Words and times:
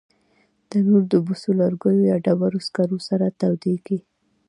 تنور 0.69 1.03
د 1.11 1.13
بوسو، 1.25 1.49
لرګیو 1.59 2.07
یا 2.11 2.17
ډبرو 2.25 2.59
سکرو 2.67 2.97
سره 3.07 3.25
تودېږي 3.39 3.99